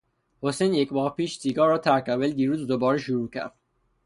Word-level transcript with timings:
حسین 0.43 0.73
یک 0.73 0.93
ماه 0.93 1.15
پیش 1.15 1.39
سیگار 1.39 1.69
را 1.69 1.77
ترک 1.77 2.05
کرد 2.05 2.19
ولی 2.19 2.33
دیروز 2.33 2.67
دوباره 2.67 2.97
شروع 2.97 3.29
کرد. 3.29 3.53